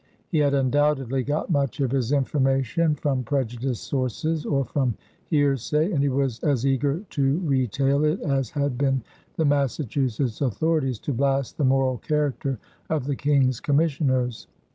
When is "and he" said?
5.91-6.09